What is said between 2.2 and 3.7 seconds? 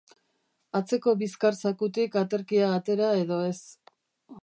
aterkia atera edo ez.